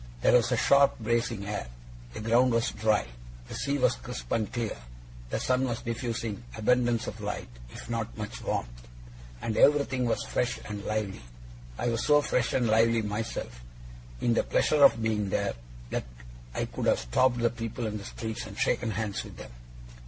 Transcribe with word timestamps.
There 0.21 0.33
was 0.33 0.51
a 0.51 0.57
sharp 0.57 0.97
bracing 0.97 1.45
air; 1.45 1.67
the 2.15 2.21
ground 2.21 2.51
was 2.53 2.71
dry; 2.71 3.05
the 3.47 3.53
sea 3.53 3.77
was 3.77 3.97
crisp 3.97 4.31
and 4.31 4.51
clear; 4.51 4.75
the 5.29 5.39
sun 5.39 5.65
was 5.65 5.83
diffusing 5.83 6.43
abundance 6.57 7.05
of 7.05 7.21
light, 7.21 7.47
if 7.71 7.87
not 7.87 8.17
much 8.17 8.41
warmth; 8.41 8.87
and 9.43 9.55
everything 9.55 10.05
was 10.05 10.23
fresh 10.23 10.57
and 10.67 10.83
lively. 10.85 11.21
I 11.77 11.89
was 11.89 12.03
so 12.03 12.19
fresh 12.23 12.51
and 12.53 12.65
lively 12.65 13.03
myself, 13.03 13.61
in 14.19 14.33
the 14.33 14.41
pleasure 14.41 14.83
of 14.83 15.03
being 15.03 15.29
there, 15.29 15.53
that 15.91 16.05
I 16.55 16.65
could 16.65 16.85
have 16.87 16.97
stopped 16.99 17.37
the 17.37 17.51
people 17.51 17.85
in 17.85 17.99
the 17.99 18.03
streets 18.05 18.47
and 18.47 18.57
shaken 18.57 18.89
hands 18.89 19.23
with 19.23 19.37
them. 19.37 19.51